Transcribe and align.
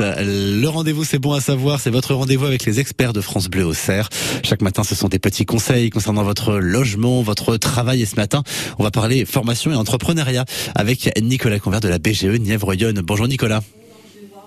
Le 0.00 0.66
rendez-vous, 0.66 1.04
c'est 1.04 1.18
bon 1.18 1.32
à 1.32 1.40
savoir. 1.40 1.80
C'est 1.80 1.90
votre 1.90 2.14
rendez-vous 2.14 2.46
avec 2.46 2.64
les 2.64 2.80
experts 2.80 3.12
de 3.12 3.20
France 3.20 3.48
Bleu 3.48 3.64
au 3.64 3.74
Cerf. 3.74 4.08
Chaque 4.42 4.62
matin, 4.62 4.82
ce 4.82 4.94
sont 4.94 5.08
des 5.08 5.18
petits 5.18 5.44
conseils 5.44 5.90
concernant 5.90 6.22
votre 6.22 6.54
logement, 6.54 7.22
votre 7.22 7.56
travail. 7.56 8.02
Et 8.02 8.06
ce 8.06 8.16
matin, 8.16 8.42
on 8.78 8.84
va 8.84 8.90
parler 8.90 9.24
formation 9.24 9.70
et 9.72 9.76
entrepreneuriat 9.76 10.44
avec 10.74 11.10
Nicolas 11.20 11.58
Convert 11.58 11.80
de 11.80 11.88
la 11.88 11.98
BGE 11.98 12.24
Nièvre-Yonne. 12.24 13.00
Bonjour 13.02 13.28
Nicolas. 13.28 13.60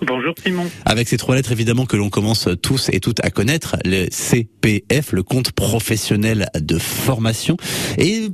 Bonjour 0.06 0.34
Simon. 0.44 0.70
Avec 0.84 1.08
ces 1.08 1.16
trois 1.16 1.34
lettres 1.34 1.52
évidemment 1.52 1.86
que 1.86 1.96
l'on 1.96 2.10
commence 2.10 2.48
tous 2.62 2.90
et 2.92 3.00
toutes 3.00 3.24
à 3.24 3.30
connaître, 3.30 3.76
le 3.84 4.06
CPF, 4.10 5.12
le 5.12 5.22
compte 5.22 5.52
professionnel 5.52 6.48
de 6.58 6.78
formation. 6.78 7.56
Et 7.98 8.28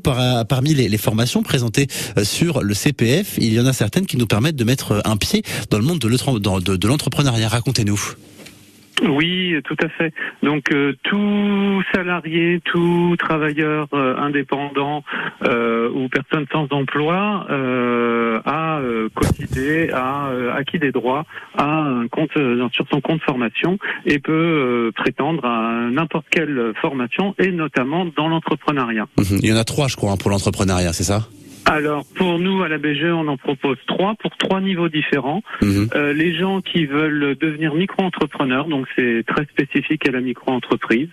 parmi 0.49 0.75
les, 0.75 0.99
formations 0.99 1.43
présentées 1.43 1.87
euh, 2.19 2.25
sur 2.25 2.63
le 2.63 2.75
CPF, 2.75 3.39
il 3.39 3.53
y 3.53 3.61
en 3.61 3.67
a 3.67 3.73
certaines 3.73 4.07
qui 4.07 4.17
nous 4.17 4.27
permettent 4.27 4.57
de 4.57 4.65
mettre 4.65 5.01
un 5.05 5.17
pied 5.17 5.43
dans 5.71 5.79
le 5.79 5.85
monde 5.85 5.99
de 5.99 6.89
l'entrepreneuriat. 6.89 7.49
Racontez-nous. 7.49 8.15
Oui, 9.09 9.55
tout 9.65 9.77
à 9.83 9.89
fait. 9.89 10.13
Donc 10.43 10.73
euh, 10.73 10.95
tout 11.03 11.83
salarié, 11.95 12.61
tout 12.65 13.17
travailleur 13.19 13.89
euh, 13.93 14.17
indépendant 14.17 15.03
euh, 15.45 15.91
ou 15.91 16.09
personne 16.09 16.47
sans 16.53 16.67
emploi 16.71 17.47
a 18.45 18.81
cotisé, 19.15 19.93
a 19.93 20.31
acquis 20.55 20.79
des 20.79 20.93
droits, 20.93 21.25
a 21.57 21.65
un 21.65 22.09
compte 22.09 22.33
sur 22.73 22.87
son 22.91 23.01
compte 23.01 23.23
formation 23.23 23.79
et 24.07 24.19
peut 24.19 24.93
prétendre 24.95 25.45
à 25.45 25.89
n'importe 25.91 26.27
quelle 26.31 26.73
formation 26.81 27.35
et 27.39 27.51
notamment 27.51 28.07
dans 28.17 28.29
l'entrepreneuriat. 28.29 29.07
Mhm. 29.19 29.39
Il 29.43 29.49
y 29.49 29.53
en 29.53 29.57
a 29.57 29.65
trois, 29.65 29.89
je 29.89 29.97
crois, 29.97 30.13
hein, 30.13 30.17
pour 30.17 30.31
l'entrepreneuriat, 30.31 30.93
c'est 30.93 31.05
ça? 31.05 31.27
Alors 31.71 32.05
pour 32.17 32.41
nous 32.41 32.65
à 32.65 32.69
la 32.69 32.79
BGE, 32.79 33.05
on 33.05 33.29
en 33.29 33.37
propose 33.37 33.79
trois 33.87 34.15
pour 34.17 34.37
trois 34.37 34.61
niveaux 34.61 34.89
différents. 34.89 35.43
Mhm. 35.63 35.89
Euh, 35.95 36.13
les 36.13 36.35
gens 36.35 36.61
qui 36.61 36.85
veulent 36.85 37.37
devenir 37.39 37.75
micro-entrepreneurs, 37.75 38.67
donc 38.67 38.89
c'est 38.97 39.23
très 39.25 39.45
spécifique 39.45 40.09
à 40.09 40.11
la 40.11 40.21
micro-entreprise. 40.21 41.11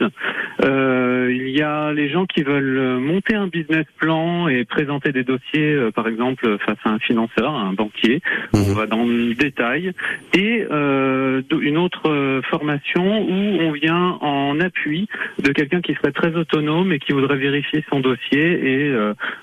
Euh, 0.63 1.31
il 1.31 1.49
y 1.49 1.61
a 1.61 1.93
les 1.93 2.09
gens 2.09 2.25
qui 2.25 2.41
veulent 2.41 2.97
monter 2.99 3.35
un 3.35 3.47
business 3.47 3.85
plan 3.97 4.47
et 4.47 4.65
présenter 4.65 5.11
des 5.11 5.23
dossiers, 5.23 5.73
euh, 5.73 5.91
par 5.91 6.07
exemple 6.07 6.57
face 6.65 6.79
à 6.85 6.89
un 6.89 6.99
financeur, 6.99 7.53
un 7.53 7.73
banquier. 7.73 8.21
Mhm. 8.53 8.61
On 8.67 8.73
va 8.73 8.87
dans 8.87 9.05
le 9.05 9.35
détail. 9.35 9.91
Et 10.33 10.65
une 11.67 11.77
autre 11.77 12.41
formation 12.49 13.21
où 13.21 13.61
on 13.61 13.71
vient 13.71 14.17
en 14.21 14.59
appui 14.59 15.07
de 15.43 15.51
quelqu'un 15.51 15.81
qui 15.81 15.93
serait 15.95 16.11
très 16.11 16.35
autonome 16.35 16.91
et 16.91 16.99
qui 16.99 17.11
voudrait 17.11 17.37
vérifier 17.37 17.83
son 17.89 17.99
dossier 17.99 18.39
et 18.39 18.95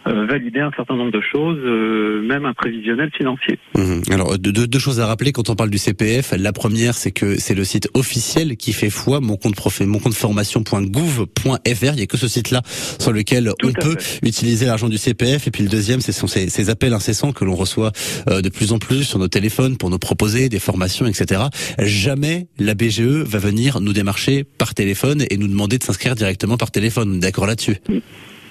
valider 0.06 0.60
un 0.60 0.72
certain 0.72 0.97
nombre 0.97 1.03
de 1.10 1.20
choses, 1.20 1.58
euh, 1.58 2.22
même 2.22 2.44
un 2.47 2.55
prévisionnel 2.55 3.10
financier. 3.16 3.58
Mhm. 3.77 4.02
Alors 4.10 4.38
deux, 4.38 4.52
deux, 4.52 4.78
choses 4.78 5.00
à 5.00 5.06
rappeler 5.06 5.33
quand 5.33 5.50
on 5.50 5.56
parle 5.56 5.70
du 5.70 5.78
CPF. 5.78 6.34
La 6.36 6.52
première, 6.52 6.94
c'est 6.94 7.10
que 7.10 7.38
c'est 7.38 7.55
le 7.55 7.64
site 7.64 7.88
officiel 7.94 8.56
qui 8.56 8.72
fait 8.72 8.91
foi, 8.91 9.20
mon 9.20 9.36
compte 9.36 9.56
profé, 9.56 9.86
mon 9.86 9.98
compte 9.98 10.14
formation.gouv.fr. 10.14 11.58
Il 11.66 11.97
n'y 11.97 12.02
a 12.02 12.06
que 12.06 12.16
ce 12.16 12.28
site-là 12.28 12.62
sur 12.98 13.12
lequel 13.12 13.52
on 13.62 13.72
peut 13.72 13.97
utiliser 14.22 14.66
l'argent 14.66 14.88
du 14.88 14.98
CPF. 14.98 15.47
Et 15.47 15.50
puis 15.50 15.62
le 15.62 15.69
deuxième, 15.69 16.00
ce 16.00 16.12
sont 16.12 16.27
ces, 16.27 16.48
ces 16.48 16.70
appels 16.70 16.92
incessants 16.92 17.32
que 17.32 17.44
l'on 17.44 17.55
reçoit 17.55 17.92
euh, 18.28 18.42
de 18.42 18.48
plus 18.48 18.72
en 18.72 18.78
plus 18.78 19.05
sur 19.05 19.19
nos 19.19 19.28
téléphones 19.28 19.77
pour 19.77 19.91
nous 19.91 19.98
proposer 19.98 20.48
des 20.48 20.58
formations, 20.58 21.06
etc. 21.06 21.42
Jamais 21.78 22.48
la 22.58 22.75
BGE 22.75 23.00
va 23.00 23.38
venir 23.38 23.80
nous 23.80 23.92
démarcher 23.92 24.44
par 24.44 24.75
téléphone 24.75 25.25
et 25.30 25.36
nous 25.36 25.48
demander 25.48 25.78
de 25.78 25.84
s'inscrire 25.84 26.14
directement 26.14 26.56
par 26.56 26.70
téléphone. 26.70 27.20
D'accord 27.20 27.47
là-dessus? 27.47 27.77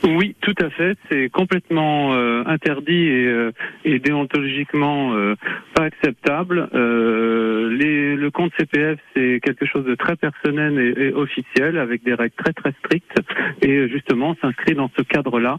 Oui, 0.05 0.35
tout 0.41 0.55
à 0.61 0.69
fait. 0.69 0.97
C'est 1.09 1.29
complètement 1.29 2.13
euh, 2.13 2.43
interdit 2.45 3.07
et, 3.07 3.25
euh, 3.25 3.51
et 3.85 3.99
déontologiquement 3.99 5.13
euh, 5.15 5.35
pas 5.73 5.83
acceptable. 5.83 6.69
Les, 6.73 8.15
le 8.15 8.29
compte 8.31 8.51
CPF, 8.57 8.99
c'est 9.15 9.39
quelque 9.41 9.65
chose 9.65 9.85
de 9.85 9.95
très 9.95 10.15
personnel 10.15 10.77
et, 10.77 11.05
et, 11.05 11.13
officiel, 11.13 11.77
avec 11.77 12.03
des 12.03 12.13
règles 12.13 12.35
très 12.35 12.51
très 12.51 12.73
strictes. 12.83 13.17
Et 13.61 13.87
justement, 13.87 14.35
s'inscrit 14.41 14.75
dans 14.75 14.91
ce 14.97 15.03
cadre-là 15.03 15.57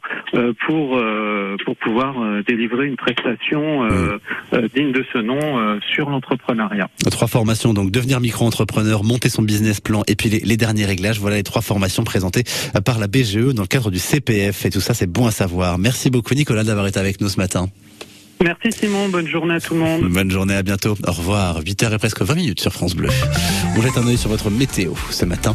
pour 0.66 1.00
pour 1.65 1.76
pouvoir 1.76 2.15
délivrer 2.47 2.87
une 2.87 2.97
prestation 2.97 3.84
mmh. 3.84 4.19
digne 4.75 4.93
de 4.93 5.05
ce 5.12 5.19
nom 5.19 5.81
sur 5.81 6.11
l'entrepreneuriat. 6.11 6.88
Trois 7.11 7.28
formations, 7.28 7.72
donc 7.72 7.91
devenir 7.91 8.21
micro-entrepreneur, 8.21 9.05
monter 9.05 9.28
son 9.28 9.43
business 9.43 9.81
plan, 9.81 10.03
et 10.06 10.16
puis 10.16 10.28
les, 10.28 10.41
les 10.41 10.56
derniers 10.56 10.87
réglages. 10.87 11.19
Voilà 11.19 11.37
les 11.37 11.43
trois 11.43 11.62
formations 11.62 12.05
présentées 12.05 12.44
par 12.84 12.99
la 12.99 13.06
BGE 13.06 13.55
dans 13.55 13.62
le 13.62 13.69
cadre 13.69 13.91
du 13.91 13.99
CPF 13.99 14.34
et 14.34 14.71
tout 14.71 14.81
ça, 14.81 14.95
c'est 14.95 15.06
bon 15.06 15.27
à 15.27 15.31
savoir. 15.31 15.78
Merci 15.78 16.11
beaucoup 16.11 16.34
Nicolas 16.34 16.65
d'avoir 16.65 16.87
été 16.87 16.99
avec 16.99 17.21
nous 17.21 17.28
ce 17.28 17.37
matin. 17.37 17.69
Merci 18.43 18.72
Simon, 18.72 19.09
bonne 19.09 19.28
journée 19.28 19.55
à 19.55 19.61
tout 19.61 19.75
le 19.75 19.81
monde. 19.81 20.03
Bonne 20.11 20.31
journée, 20.31 20.55
à 20.55 20.62
bientôt. 20.62 20.97
Au 21.06 21.12
revoir. 21.12 21.61
8h 21.62 21.95
et 21.95 21.99
presque 21.99 22.21
20 22.21 22.34
minutes 22.34 22.61
sur 22.61 22.73
France 22.73 22.94
Bleu. 22.94 23.09
On 23.77 23.81
jette 23.81 23.97
un 23.97 24.06
œil 24.06 24.19
sur 24.19 24.28
votre 24.28 24.50
météo 24.50 24.93
ce 25.11 25.25
matin. 25.25 25.55